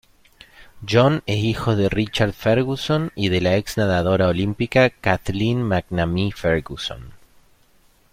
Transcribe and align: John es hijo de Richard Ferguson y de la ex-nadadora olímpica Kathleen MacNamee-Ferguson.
John 0.89 1.21
es 1.27 1.37
hijo 1.43 1.75
de 1.75 1.87
Richard 1.87 2.33
Ferguson 2.33 3.11
y 3.13 3.29
de 3.29 3.39
la 3.39 3.55
ex-nadadora 3.55 4.29
olímpica 4.29 4.89
Kathleen 4.89 5.61
MacNamee-Ferguson. 5.61 7.13